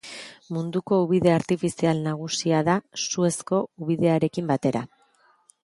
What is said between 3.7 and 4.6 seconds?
ubidearekin